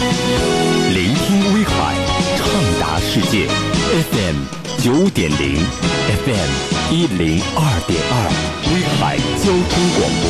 [0.00, 1.94] 聆听威海，
[2.38, 2.46] 畅
[2.80, 3.46] 达世界。
[4.10, 4.36] FM
[4.78, 5.58] 九点零
[6.24, 6.50] ，FM
[6.90, 8.14] 一零二点二，
[8.72, 10.24] 威海交通广播。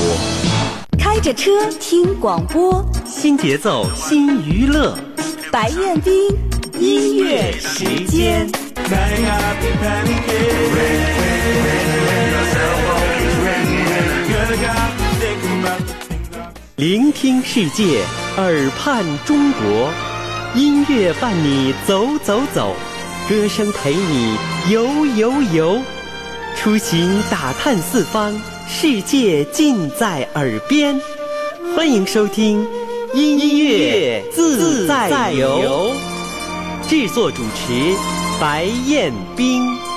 [0.99, 4.99] 开着车听广播，新节奏新娱乐。
[5.53, 6.37] 白彦斌
[6.81, 8.51] 音乐时间。
[16.81, 18.03] 聆听世界，
[18.39, 19.91] 耳畔中国，
[20.55, 22.75] 音乐伴你走走走，
[23.29, 24.35] 歌声陪你
[24.71, 25.79] 游游游，
[26.57, 28.35] 出行打探四方，
[28.67, 30.99] 世界尽在耳边。
[31.77, 32.67] 欢迎收听
[33.13, 35.93] 音乐自在游，
[36.89, 37.95] 制作主持
[38.41, 39.90] 白彦冰。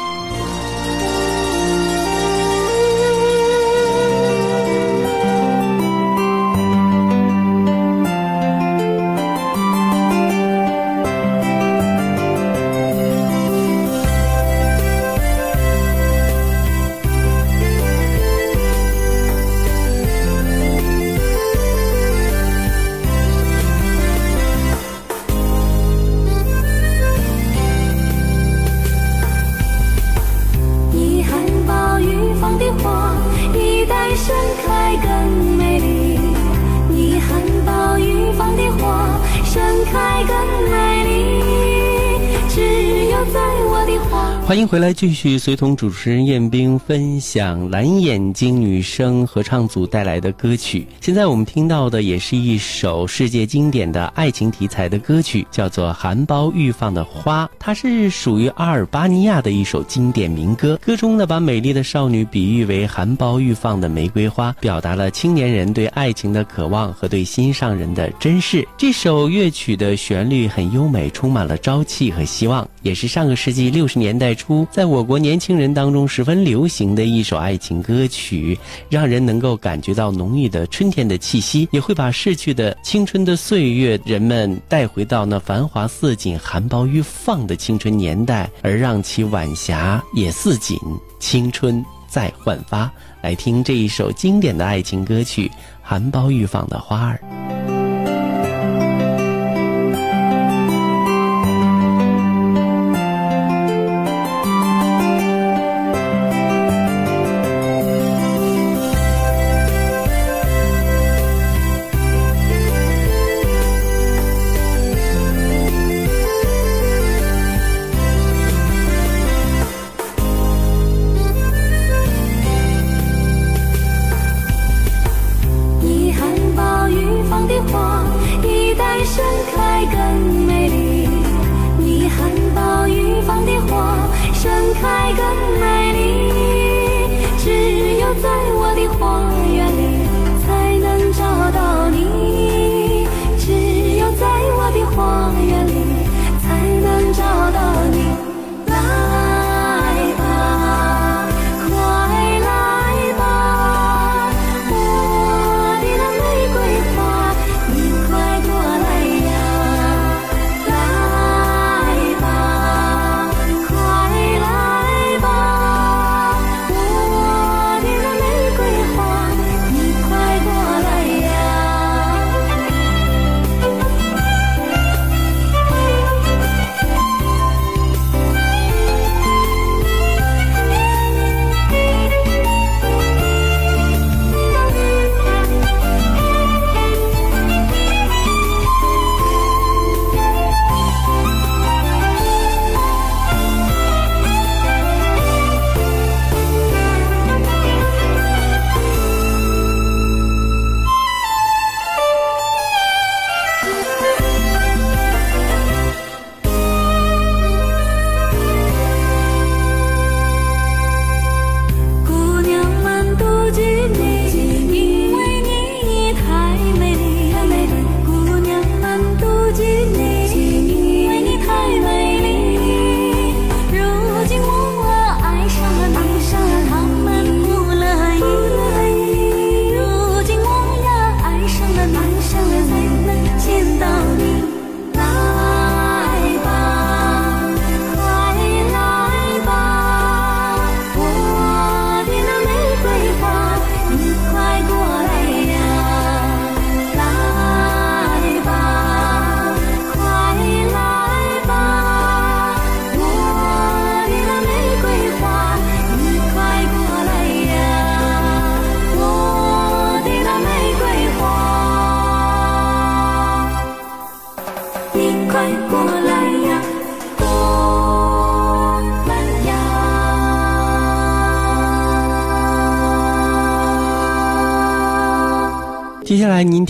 [44.45, 50.85] 欢迎回来，继续随同主持人彦兵分享蓝眼睛女生合唱组带来的歌曲。
[50.99, 57.45] 现在我们听到的也是一首世界经典的爱情题材的歌曲，叫做《含苞欲放的花》。
[57.57, 60.77] 它是属于阿尔巴尼亚的一首经典民歌。
[60.85, 68.67] 歌中呢，把美丽的少女比喻为含苞欲放的玫瑰花，表达了青年人对爱情的渴望和对心上人的珍视。
[68.77, 74.32] 这首乐曲的旋律很优美，充满了朝气和希望，也是上个世纪六十年代。
[74.35, 78.57] 初，在我国年轻人当中十分流行的一首爱情歌曲，
[78.89, 90.77] 让人能够感觉到浓郁的春天的气息，也会把逝去的青春的岁月，人们带回到那繁华似锦、含苞欲放的青春年代，而让其晚霞也似锦，
[91.19, 92.91] 青春再焕发。
[93.21, 95.47] 来听这一首经典的爱情歌曲
[95.81, 97.19] 《含苞欲放的花儿》。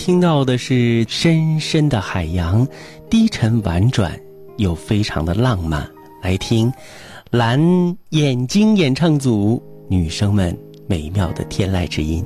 [0.04, 2.68] 听到的是深深的海洋，
[3.08, 4.20] 低沉婉转
[4.58, 5.90] 又非常的浪漫。
[6.22, 6.70] 来听
[7.30, 7.58] 蓝
[8.10, 10.54] 眼睛演唱组女生们
[10.86, 12.22] 美妙的天籁之音。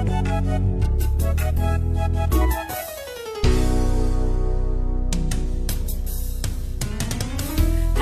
[0.00, 0.06] 太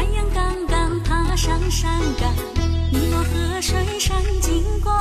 [0.05, 1.91] 阳刚刚爬上山
[2.21, 2.33] 岗
[2.93, 4.97] 尼罗河水闪金光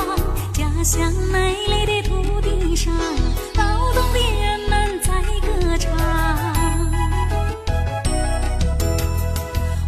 [0.51, 2.91] 家乡美丽的土地上
[3.55, 5.93] 劳动的人们在歌唱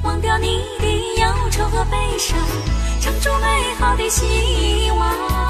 [0.04, 0.86] 忘掉你的
[1.20, 2.38] 忧愁和悲伤
[3.02, 5.49] 唱出美好的希望。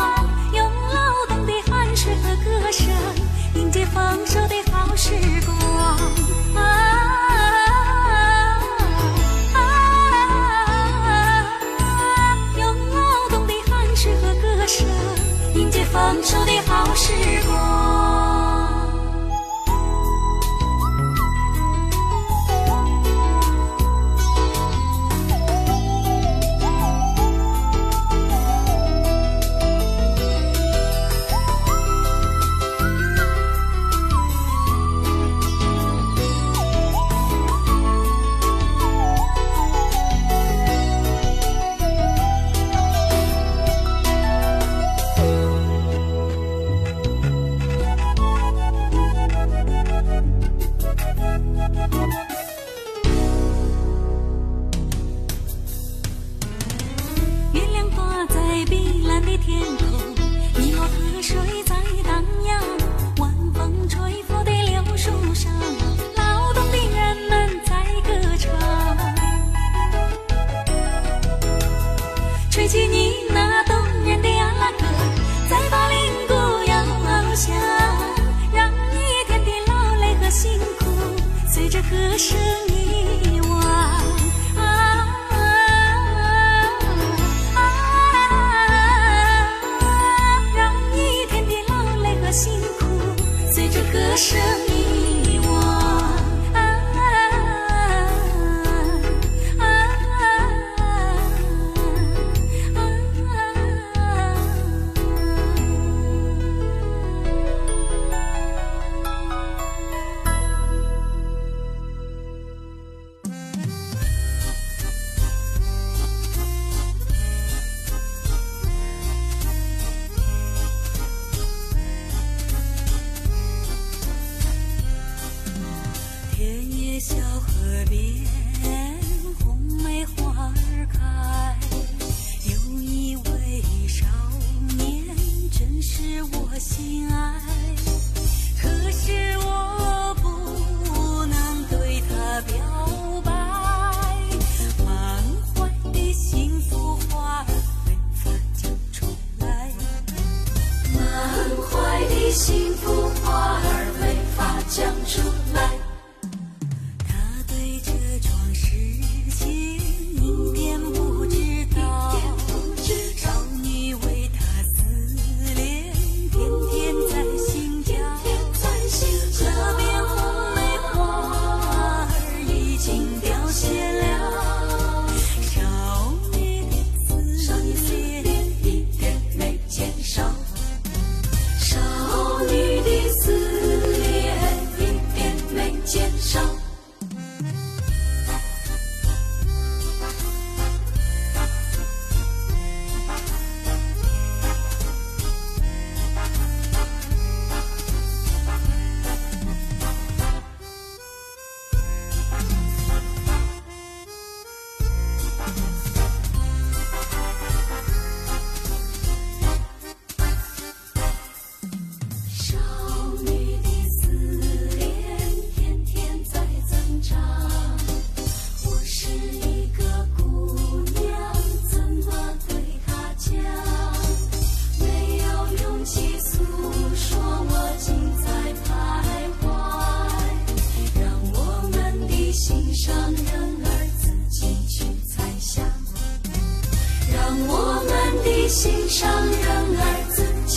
[152.31, 152.68] see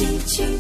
[0.03, 0.52] 一起